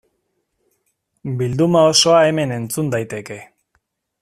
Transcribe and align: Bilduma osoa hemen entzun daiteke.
Bilduma 1.41 1.83
osoa 1.91 2.23
hemen 2.29 2.55
entzun 2.57 2.91
daiteke. 2.97 3.39